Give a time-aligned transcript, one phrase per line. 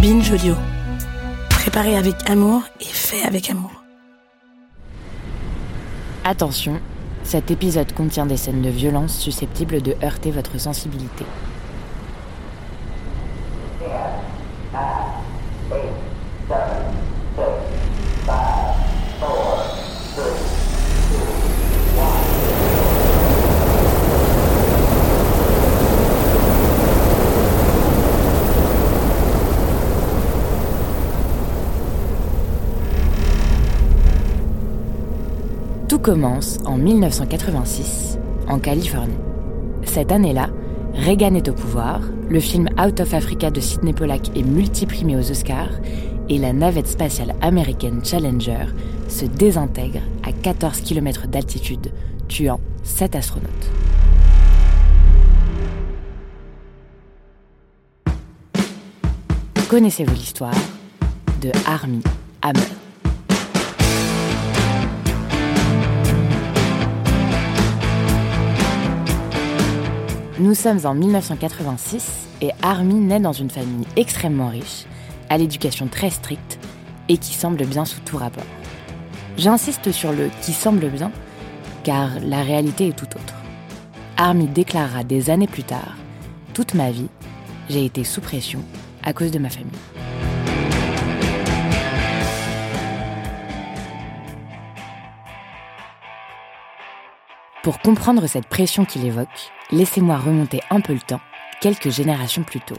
[0.00, 0.54] Binge Audio.
[1.50, 3.84] Préparé avec amour et fait avec amour.
[6.24, 6.80] Attention,
[7.22, 11.26] cet épisode contient des scènes de violence susceptibles de heurter votre sensibilité.
[36.00, 39.18] Commence en 1986, en Californie.
[39.84, 40.48] Cette année-là,
[40.94, 45.30] Reagan est au pouvoir, le film Out of Africa de Sidney Pollack est multiprimé aux
[45.30, 45.80] Oscars
[46.28, 48.66] et la navette spatiale américaine Challenger
[49.08, 51.92] se désintègre à 14 km d'altitude,
[52.28, 53.70] tuant 7 astronautes.
[59.68, 60.54] Connaissez-vous l'histoire
[61.42, 62.02] de Army
[62.42, 62.79] Hammer?
[70.40, 74.86] Nous sommes en 1986 et Army naît dans une famille extrêmement riche,
[75.28, 76.58] à l'éducation très stricte
[77.10, 78.46] et qui semble bien sous tout rapport.
[79.36, 81.12] J'insiste sur le qui semble bien
[81.84, 83.34] car la réalité est tout autre.
[84.16, 85.94] Army déclarera des années plus tard
[86.54, 87.10] Toute ma vie,
[87.68, 88.60] j'ai été sous pression
[89.04, 89.99] à cause de ma famille.
[97.70, 101.20] Pour comprendre cette pression qu'il évoque, laissez-moi remonter un peu le temps,
[101.60, 102.74] quelques générations plus tôt.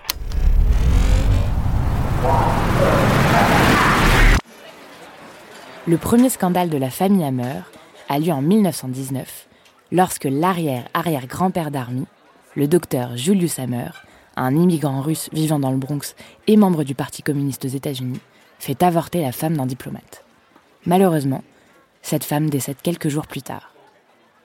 [5.88, 7.62] Le premier scandale de la famille Hammer
[8.10, 9.48] a lieu en 1919,
[9.94, 12.06] lorsque l'arrière-arrière-grand-père d'Army,
[12.58, 13.92] le docteur Julius Hammer,
[14.36, 16.16] un immigrant russe vivant dans le Bronx
[16.48, 18.20] et membre du Parti communiste aux États-Unis,
[18.60, 20.26] fait avorter la femme d'un diplomate.
[20.86, 21.46] Malheureusement,
[22.02, 23.71] cette femme décède quelques jours plus tard.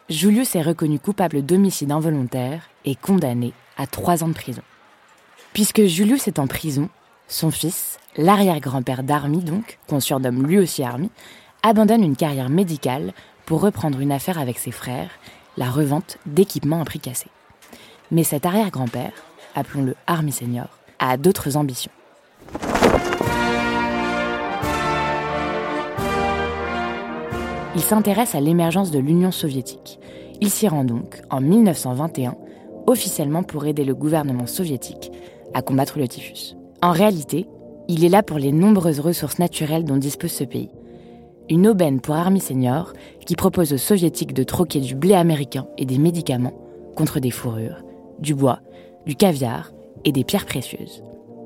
[0.08, 4.62] Julius est reconnu coupable d'homicide involontaire et condamné à trois ans de prison.
[5.52, 6.88] Puisque Julius est en prison,
[7.26, 11.10] son fils, l'arrière-grand-père d'Army donc, qu'on surnomme lui aussi Army,
[11.64, 13.12] abandonne une carrière médicale
[13.46, 15.10] pour reprendre une affaire avec ses frères,
[15.56, 17.26] la revente d'équipements à prix cassé.
[18.12, 19.12] Mais cet arrière-grand-père,
[19.56, 20.68] appelons-le Army Senior,
[21.00, 21.90] a d'autres ambitions.
[27.76, 30.00] Il s'intéresse à l'émergence de l'Union soviétique.
[30.40, 32.34] Il s'y rend donc en 1921,
[32.86, 35.12] officiellement pour aider le gouvernement soviétique
[35.52, 36.56] à combattre le typhus.
[36.82, 37.46] En réalité,
[37.88, 40.70] il est là pour les nombreuses ressources naturelles dont dispose ce pays.
[41.50, 42.94] Une aubaine pour Army Senior
[43.26, 46.58] qui propose aux soviétiques de troquer du blé américain et des médicaments
[46.96, 47.84] contre des fourrures,
[48.18, 48.60] du bois,
[49.04, 49.70] du caviar
[50.06, 51.02] et des pierres précieuses.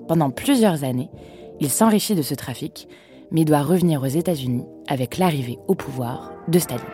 [0.06, 1.10] Pendant plusieurs années,
[1.58, 2.86] il s'enrichit de ce trafic,
[3.32, 6.84] mais doit revenir aux États-Unis avec l'arrivée au pouvoir de Staline.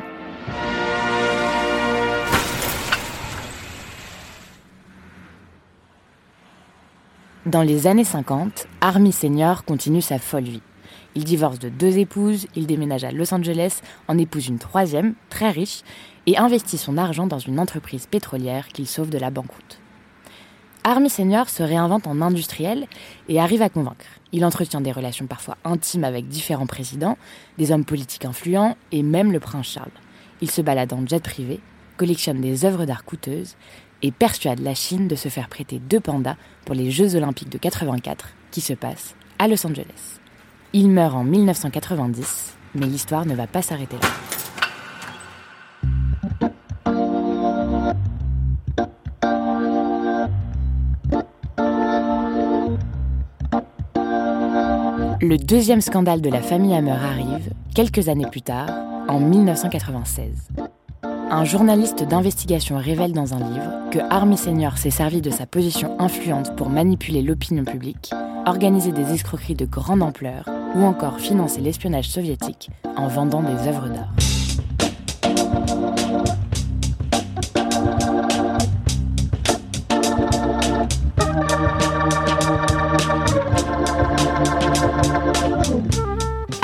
[7.46, 10.62] Dans les années 50, Army Senior continue sa folle vie.
[11.14, 15.50] Il divorce de deux épouses, il déménage à Los Angeles, en épouse une troisième, très
[15.50, 15.82] riche,
[16.26, 19.80] et investit son argent dans une entreprise pétrolière qu'il sauve de la banqueroute.
[20.88, 22.86] Army Senior se réinvente en industriel
[23.28, 24.06] et arrive à convaincre.
[24.30, 27.18] Il entretient des relations parfois intimes avec différents présidents,
[27.58, 29.90] des hommes politiques influents et même le prince Charles.
[30.40, 31.58] Il se balade en jet privé,
[31.96, 33.56] collectionne des œuvres d'art coûteuses
[34.02, 37.58] et persuade la Chine de se faire prêter deux pandas pour les Jeux olympiques de
[37.58, 40.20] 84 qui se passent à Los Angeles.
[40.72, 44.45] Il meurt en 1990, mais l'histoire ne va pas s'arrêter là.
[55.28, 58.70] Le deuxième scandale de la famille Hammer arrive, quelques années plus tard,
[59.08, 60.50] en 1996.
[61.02, 65.96] Un journaliste d'investigation révèle dans un livre que Army Senior s'est servi de sa position
[65.98, 68.12] influente pour manipuler l'opinion publique,
[68.46, 73.88] organiser des escroqueries de grande ampleur ou encore financer l'espionnage soviétique en vendant des œuvres
[73.88, 74.14] d'art.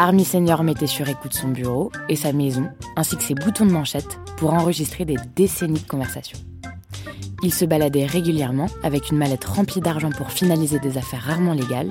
[0.02, 3.70] Army Senior mettait sur écoute son bureau et sa maison, ainsi que ses boutons de
[3.70, 6.40] manchette, pour enregistrer des décennies de conversations.
[7.44, 11.90] Il se baladait régulièrement avec une mallette remplie d'argent pour finaliser des affaires rarement légales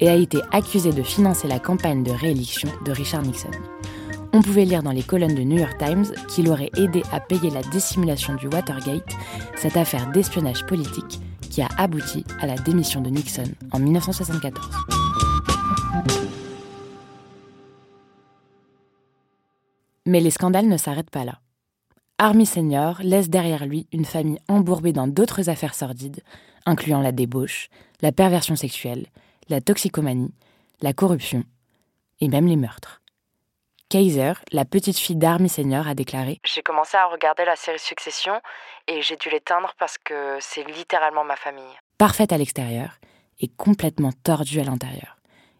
[0.00, 3.50] et a été accusé de financer la campagne de réélection de Richard Nixon.
[4.32, 7.50] On pouvait lire dans les colonnes de New York Times qu'il aurait aidé à payer
[7.50, 9.12] la dissimulation du Watergate,
[9.56, 11.20] cette affaire d'espionnage politique
[11.50, 14.70] qui a abouti à la démission de Nixon en 1974.
[20.10, 21.38] Mais les scandales ne s'arrêtent pas là.
[22.18, 26.24] Army Senior laisse derrière lui une famille embourbée dans d'autres affaires sordides,
[26.66, 27.68] incluant la débauche,
[28.02, 29.06] la perversion sexuelle,
[29.48, 30.34] la toxicomanie,
[30.82, 31.44] la corruption
[32.20, 33.02] et même les meurtres.
[33.88, 38.32] Kaiser, la petite fille d'Army Senior, a déclaré J'ai commencé à regarder la série Succession
[38.88, 41.78] et j'ai dû l'éteindre parce que c'est littéralement ma famille.
[41.98, 42.98] Parfaite à l'extérieur
[43.38, 45.18] et complètement tordue à l'intérieur.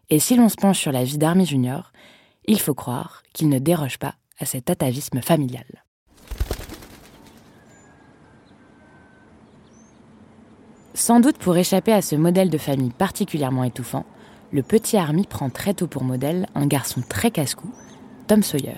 [0.09, 1.93] Et si l'on se penche sur la vie d'Army Junior,
[2.43, 5.65] il faut croire qu'il ne déroge pas à cet atavisme familial.
[10.93, 14.05] Sans doute pour échapper à ce modèle de famille particulièrement étouffant,
[14.51, 17.71] le petit Army prend très tôt pour modèle un garçon très casse-cou,
[18.27, 18.77] Tom Sawyer.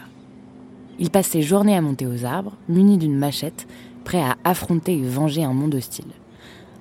[0.99, 3.67] Il passe ses journées à monter aux arbres, muni d'une machette,
[4.05, 6.11] prêt à affronter et venger un monde hostile.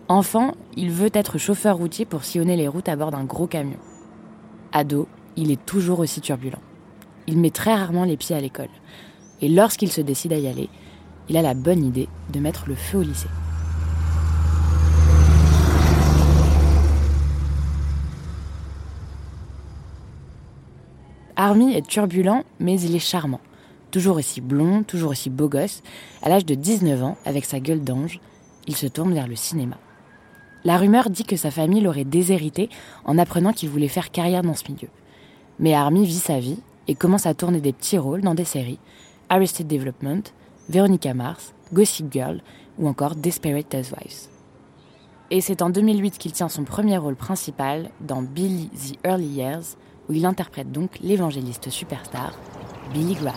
[0.09, 3.79] Enfant, il veut être chauffeur routier pour sillonner les routes à bord d'un gros camion.
[4.73, 6.61] Ado, il est toujours aussi turbulent.
[7.27, 8.69] Il met très rarement les pieds à l'école.
[9.41, 10.69] Et lorsqu'il se décide à y aller,
[11.29, 13.29] il a la bonne idée de mettre le feu au lycée.
[21.37, 23.41] Army est turbulent, mais il est charmant.
[23.91, 25.83] Toujours aussi blond, toujours aussi beau gosse,
[26.23, 28.21] à l'âge de 19 ans, avec sa gueule d'ange,
[28.67, 29.77] il se tourne vers le cinéma.
[30.65, 32.69] La rumeur dit que sa famille l'aurait déshérité
[33.05, 34.89] en apprenant qu'il voulait faire carrière dans ce milieu.
[35.59, 38.79] Mais Army vit sa vie et commence à tourner des petits rôles dans des séries
[39.29, 40.23] Arrested Development,
[40.69, 42.43] Veronica Mars, Gossip Girl
[42.79, 44.29] ou encore Desperate Housewives.
[45.31, 49.77] Et c'est en 2008 qu'il tient son premier rôle principal dans Billy the Early Years,
[50.09, 52.33] où il interprète donc l'évangéliste superstar
[52.93, 53.35] Billy Graham.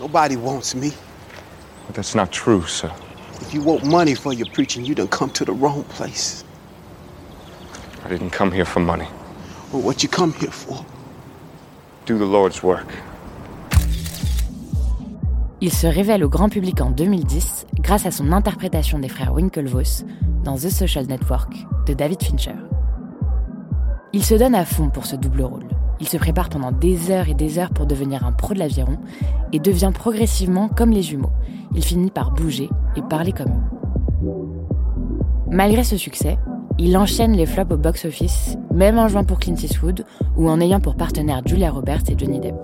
[0.00, 0.90] Nobody wants me.
[1.86, 2.90] But that's not true, sir.
[3.40, 6.44] If you want money for your preaching, you done come to the wrong place.
[8.04, 9.06] I didn't come here for money.
[9.72, 10.84] Well, what you come here for?
[12.18, 12.86] The Lord's work.
[15.60, 20.04] Il se révèle au grand public en 2010 grâce à son interprétation des frères Winklevoss
[20.42, 21.52] dans The Social Network
[21.86, 22.54] de David Fincher.
[24.12, 25.68] Il se donne à fond pour ce double rôle.
[26.00, 28.96] Il se prépare pendant des heures et des heures pour devenir un pro de l'aviron
[29.52, 31.32] et devient progressivement comme les jumeaux.
[31.74, 34.30] Il finit par bouger et parler comme eux.
[35.48, 36.38] Malgré ce succès,
[36.82, 40.06] il enchaîne les flops au box-office, même en jouant pour Clint Eastwood
[40.36, 42.56] ou en ayant pour partenaire Julia Roberts et Johnny Depp.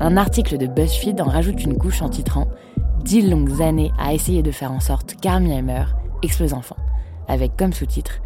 [0.00, 2.46] Un article de BuzzFeed en rajoute une couche en titrant
[3.04, 5.84] Dix longues années à essayer de faire en sorte qu'Armie Hammer
[6.22, 6.76] explose enfin,
[7.28, 8.22] avec comme sous-titre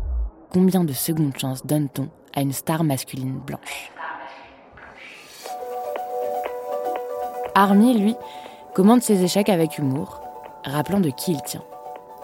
[0.49, 3.91] Combien de secondes chance donne-t-on à une star masculine blanche?
[7.57, 8.15] Army, lui,
[8.75, 10.21] commande ses échecs avec humour,
[10.65, 11.65] rappelant de qui il tient.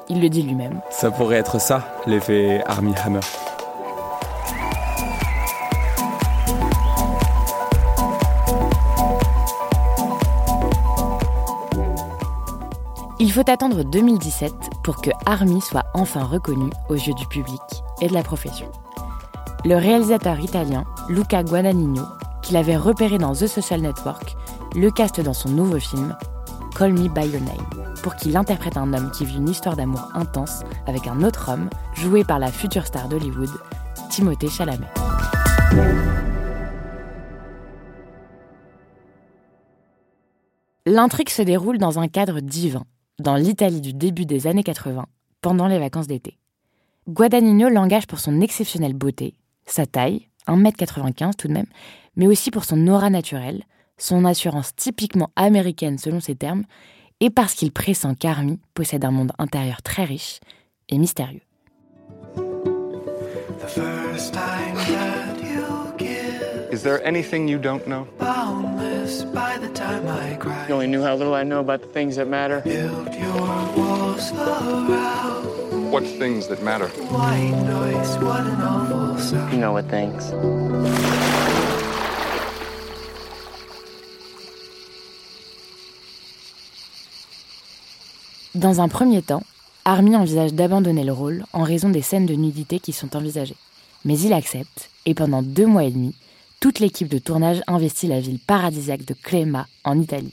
[0.09, 0.81] Il le dit lui-même.
[0.91, 3.21] Ça pourrait être ça, l'effet Army Hammer.
[13.19, 14.53] Il faut attendre 2017
[14.85, 17.61] pour que Army soit enfin reconnu aux yeux du public
[18.01, 18.71] et de la profession.
[19.65, 22.05] Le réalisateur italien Luca Guadagnino,
[22.43, 24.37] qu'il avait repéré dans The Social Network,
[24.77, 26.17] le caste dans son nouveau film
[26.79, 30.13] Call Me By Your Name, pour qu'il interprète un homme qui vit une histoire d'amour
[30.15, 33.51] intense avec un autre homme, joué par la future star d'Hollywood,
[34.11, 34.87] Timothée Chalamet.
[40.87, 42.85] L'intrigue se déroule dans un cadre divin,
[43.19, 45.07] dans l'Italie du début des années 80,
[45.41, 46.39] pendant les vacances d'été.
[47.09, 49.35] Guadagnino l'engage pour son exceptionnelle beauté,
[49.65, 51.67] sa taille, 1m95 tout de même,
[52.15, 53.65] mais aussi pour son aura naturelle,
[53.99, 56.67] son assurance typiquement américaine selon ses termes,
[57.21, 60.41] et parce qu'il pressent qu'Army possède un monde intérieur très riche
[60.89, 61.41] et mystérieux.
[66.73, 68.07] Is there anything you don't know?
[70.69, 72.61] You only knew how little I know about the things that matter.
[75.91, 76.91] What things that matter?
[79.53, 80.33] You know what things.
[88.57, 89.43] Dans un premier temps,
[89.85, 93.59] Army envisage d'abandonner le rôle en raison des scènes de nudité qui sont envisagées.
[94.07, 96.15] Mais il accepte, et pendant deux mois et demi,
[96.59, 100.33] toute l'équipe de tournage investit la ville paradisiaque de Clema, en Italie.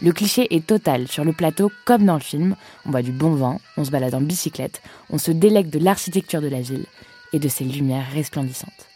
[0.00, 1.06] Le cliché est total.
[1.06, 4.14] Sur le plateau, comme dans le film, on boit du bon vin, on se balade
[4.14, 6.86] en bicyclette, on se délègue de l'architecture de la ville
[7.34, 8.86] et de ses lumières resplendissantes.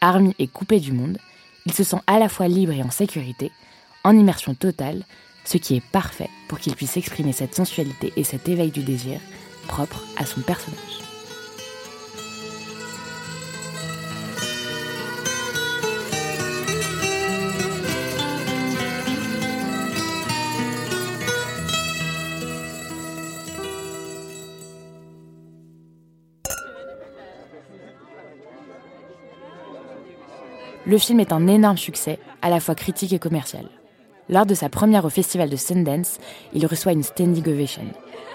[0.00, 1.18] Army est coupé du monde,
[1.66, 3.52] il se sent à la fois libre et en sécurité,
[4.04, 5.04] en immersion totale,
[5.44, 9.20] ce qui est parfait pour qu'il puisse exprimer cette sensualité et cet éveil du désir
[9.66, 10.78] propre à son personnage.
[30.84, 33.64] Le film est un énorme succès, à la fois critique et commercial.
[34.32, 36.16] Lors de sa première au festival de Sundance,
[36.54, 37.82] il reçoit une standing ovation.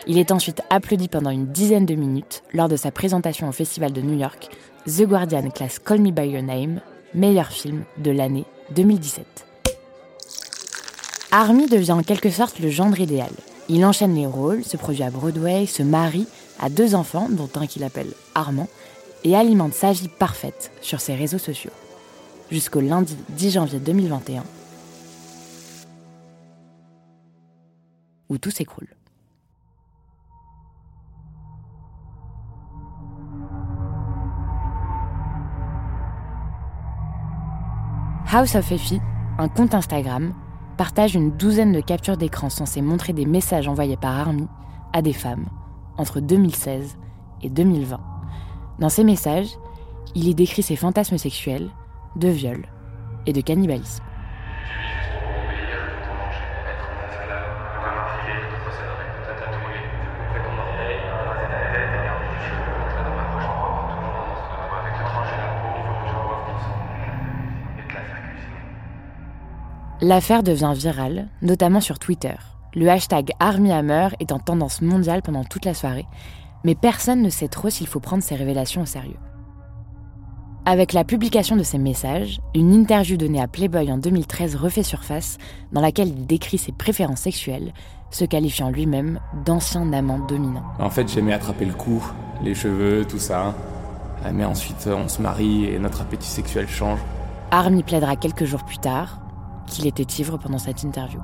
[0.05, 3.91] Il est ensuite applaudi pendant une dizaine de minutes lors de sa présentation au festival
[3.91, 4.47] de New York.
[4.85, 6.81] The Guardian classe Call Me By Your Name,
[7.15, 9.25] meilleur film de l'année 2017.
[11.31, 13.31] Army devient en quelque sorte le gendre idéal.
[13.67, 16.27] Il enchaîne les rôles, se produit à Broadway, se marie,
[16.59, 18.67] a deux enfants, dont un qu'il appelle Armand,
[19.23, 21.71] et alimente sa vie parfaite sur ses réseaux sociaux
[22.51, 24.43] jusqu'au lundi 10 janvier 2021,
[28.29, 28.87] où tout s'écroule.
[38.29, 39.01] House of Effie,
[39.37, 40.33] un compte Instagram,
[40.77, 44.47] partage une douzaine de captures d'écran censées montrer des messages envoyés par Army
[44.93, 45.45] à des femmes
[45.97, 46.97] entre 2016
[47.41, 47.99] et 2020.
[48.79, 49.57] Dans ces messages,
[50.13, 51.69] il y décrit ses fantasmes sexuels,
[52.15, 52.65] de viol
[53.25, 54.03] et de cannibalisme.
[70.07, 72.35] L'affaire devient virale, notamment sur Twitter.
[72.73, 76.05] Le hashtag ArmyHammer est en tendance mondiale pendant toute la soirée,
[76.63, 79.19] mais personne ne sait trop s'il faut prendre ces révélations au sérieux.
[80.63, 85.39] Avec la publication de ces messages, une interview donnée à Playboy en 2013 refait surface,
[85.73, 87.73] dans laquelle il décrit ses préférences sexuelles,
[88.09, 90.63] se qualifiant lui-même d'ancien amant dominant.
[90.79, 92.01] En fait, j'aimais attraper le cou,
[92.41, 93.53] les cheveux, tout ça.
[94.33, 96.99] Mais ensuite, on se marie et notre appétit sexuel change.
[97.51, 99.19] Army plaidera quelques jours plus tard
[99.67, 101.21] qu'il était ivre pendant cette interview.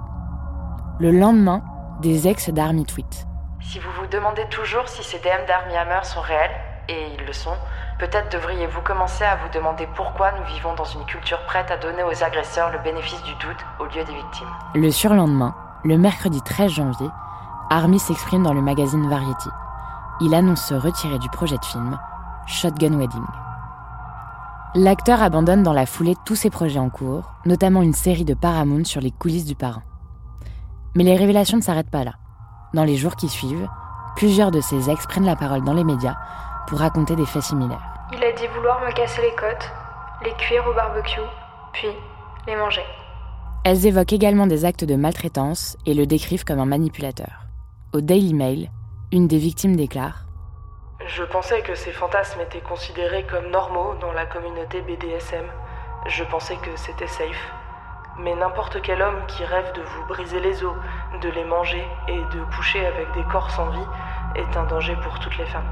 [1.00, 1.64] Le lendemain,
[2.02, 3.28] des ex d'Army tweet.
[3.62, 6.52] Si vous vous demandez toujours si ces DM d'Army Hammer sont réels,
[6.90, 7.56] et ils le sont,
[8.00, 12.04] Peut-être devriez-vous commencer à vous demander pourquoi nous vivons dans une culture prête à donner
[12.04, 14.48] aux agresseurs le bénéfice du doute au lieu des victimes.
[14.74, 17.08] Le surlendemain, le mercredi 13 janvier,
[17.70, 19.50] Army s'exprime dans le magazine Variety.
[20.22, 21.98] Il annonce se retirer du projet de film
[22.48, 23.26] Shotgun Wedding.
[24.76, 28.86] L'acteur abandonne dans la foulée tous ses projets en cours, notamment une série de Paramount
[28.86, 29.84] sur les coulisses du parrain.
[30.96, 32.14] Mais les révélations ne s'arrêtent pas là.
[32.74, 33.70] Dans les jours qui suivent,
[34.16, 36.16] plusieurs de ses ex prennent la parole dans les médias
[36.68, 37.84] pour raconter des faits similaires.
[38.14, 39.72] Il a dit vouloir me casser les côtes,
[40.26, 41.22] les cuire au barbecue,
[41.74, 41.90] puis
[42.48, 42.82] les manger.
[43.66, 47.46] Elles évoquent également des actes de maltraitance et le décrivent comme un manipulateur.
[47.94, 48.72] Au Daily Mail,
[49.12, 50.26] une des victimes déclare
[51.08, 55.46] Je pensais que ces fantasmes étaient considérés comme normaux dans la communauté BDSM.
[56.08, 57.52] Je pensais que c'était safe.
[58.20, 60.76] Mais n'importe quel homme qui rêve de vous briser les os,
[61.22, 63.88] de les manger et de coucher avec des corps sans vie
[64.36, 65.68] est un danger pour toutes les femmes.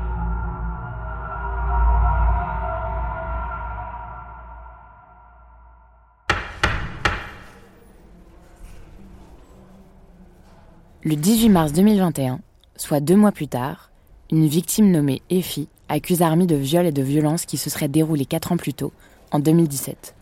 [11.03, 12.39] Le 18 mars 2021,
[12.75, 13.90] soit deux mois plus tard,
[14.31, 18.25] une victime nommée Effie accuse Army de viol et de violence qui se seraient déroulés
[18.25, 18.93] quatre ans plus tôt,
[19.31, 20.15] en 2017.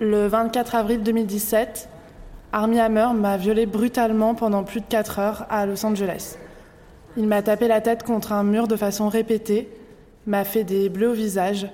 [0.00, 1.88] Le 24 avril 2017,
[2.52, 6.36] Army Hammer m'a violé brutalement pendant plus de 4 heures à Los Angeles.
[7.18, 9.68] Il m'a tapé la tête contre un mur de façon répétée,
[10.26, 11.66] m'a fait des bleus au visage.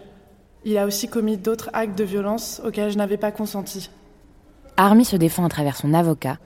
[0.64, 3.90] Il a aussi commis d'autres actes de violence auxquels je n'avais pas consenti.
[4.76, 6.38] Army se défend à travers son avocat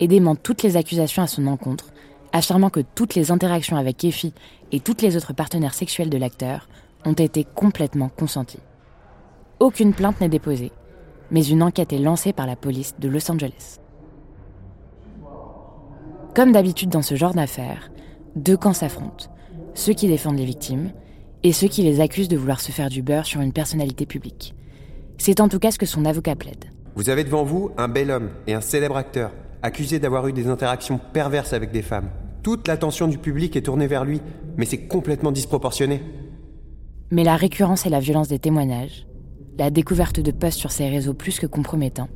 [0.00, 1.86] et dément toutes les accusations à son encontre,
[2.34, 4.34] affirmant que toutes les interactions avec Effie
[4.72, 6.68] et toutes les autres partenaires sexuels de l'acteur
[7.06, 8.58] ont été complètement consenties.
[9.60, 10.72] Aucune plainte n'est déposée,
[11.30, 13.78] mais une enquête est lancée par la police de Los Angeles.
[16.34, 17.92] Comme d'habitude dans ce genre d'affaires,
[18.34, 19.26] deux camps s'affrontent,
[19.74, 20.90] ceux qui défendent les victimes
[21.44, 24.56] et ceux qui les accusent de vouloir se faire du beurre sur une personnalité publique.
[25.18, 26.64] C'est en tout cas ce que son avocat plaide.
[26.96, 29.30] Vous avez devant vous un bel homme et un célèbre acteur
[29.62, 32.10] accusé d'avoir eu des interactions perverses avec des femmes.
[32.44, 34.20] Toute l'attention du public est tournée vers lui,
[34.58, 36.02] mais c'est complètement disproportionné.
[37.10, 39.06] Mais la récurrence et la violence des témoignages,
[39.58, 42.10] la découverte de posts sur ces réseaux plus que compromettants,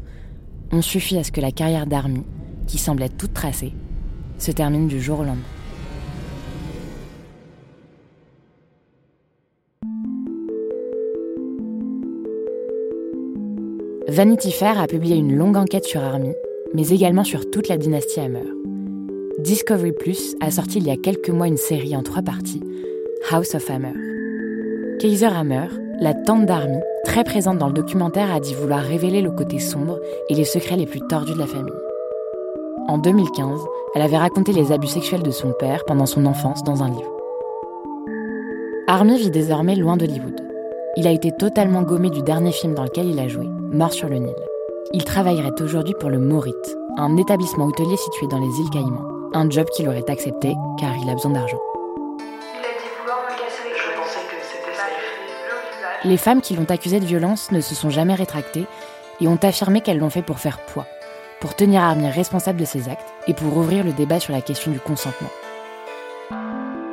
[0.71, 2.25] ont suffi à ce que la carrière d'Army,
[2.67, 3.73] qui semblait toute tracée,
[4.37, 5.43] se termine du jour au lendemain.
[14.09, 16.35] Vanity Fair a publié une longue enquête sur Army,
[16.75, 18.45] mais également sur toute la dynastie Hammer.
[19.49, 22.61] Discovery Plus a sorti il y a quelques mois une série en trois parties,
[23.31, 23.95] House of Hammer.
[25.01, 25.69] Kaiser Hammer,
[26.03, 26.77] la tante d'Army,
[27.07, 30.77] très présente dans le documentaire, a dit vouloir révéler le côté sombre et les secrets
[30.77, 31.73] les plus tordus de la famille.
[32.89, 33.59] En 2015,
[33.95, 37.17] elle avait raconté les abus sexuels de son père pendant son enfance dans un livre.
[38.87, 40.43] Army vit désormais loin d'Hollywood.
[40.99, 44.11] Il a été totalement gommé du dernier film dans lequel il a joué, Mort sur
[44.11, 44.37] le Nil.
[44.93, 46.53] Il travaillerait aujourd'hui pour le Morit,
[46.99, 49.18] un établissement hôtelier situé dans les îles Caïmans.
[49.35, 51.61] Un job qu'il aurait accepté car il a besoin d'argent.
[56.05, 58.67] Les femmes qui l'ont accusé de violence ne se sont jamais rétractées
[59.21, 60.87] et ont affirmé qu'elles l'ont fait pour faire poids,
[61.41, 64.71] pour tenir Armie responsable de ses actes et pour ouvrir le débat sur la question
[64.71, 65.31] du consentement.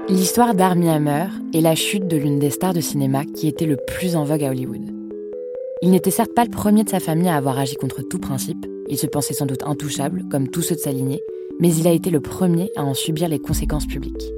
[0.10, 3.78] L'histoire d'Armie Hammer est la chute de l'une des stars de cinéma qui était le
[3.78, 4.92] plus en vogue à Hollywood.
[5.82, 8.66] Il n'était certes pas le premier de sa famille à avoir agi contre tout principe,
[8.88, 11.24] il se pensait sans doute intouchable, comme tous ceux de sa lignée,
[11.60, 14.32] mais il a été le premier à en subir les conséquences publiques.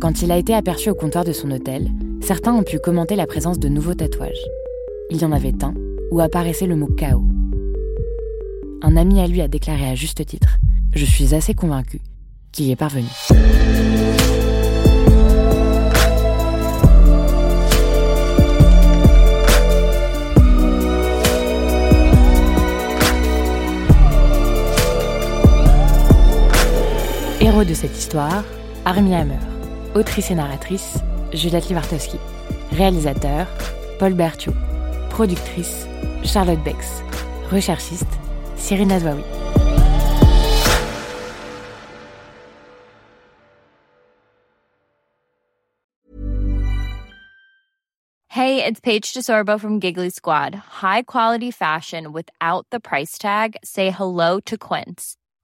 [0.00, 1.88] Quand il a été aperçu au comptoir de son hôtel,
[2.20, 4.44] certains ont pu commenter la présence de nouveaux tatouages.
[5.10, 5.74] Il y en avait un
[6.10, 7.24] où apparaissait le mot chaos.
[8.82, 10.58] Un ami à lui a déclaré à juste titre
[10.94, 12.00] Je suis assez convaincu
[12.50, 13.06] qu'il est parvenu.
[27.62, 28.42] De cette histoire,
[28.84, 29.38] Armie Hammer.
[29.94, 30.98] Autrice et narratrice,
[31.32, 32.18] Juliette Livartowski.
[32.72, 33.46] Réalisateur,
[34.00, 34.54] Paul Berthiaud.
[35.10, 35.86] Productrice,
[36.24, 37.02] Charlotte Bex.
[37.52, 38.18] Recherchiste,
[38.56, 39.22] Cyril Azwaoui.
[48.26, 50.56] Hey, it's Paige DeSorbo from Giggly Squad.
[50.82, 53.56] High quality fashion without the price tag.
[53.62, 55.16] Say hello to Quince.